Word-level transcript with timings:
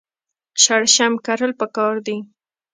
شړشم 0.63 1.13
کرل 1.25 1.51
پکار 1.59 1.95
دي. 2.05 2.17